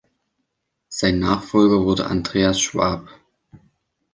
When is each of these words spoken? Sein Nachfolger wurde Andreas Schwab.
Sein 0.89 1.19
Nachfolger 1.19 1.85
wurde 1.85 2.07
Andreas 2.07 2.59
Schwab. 2.59 3.07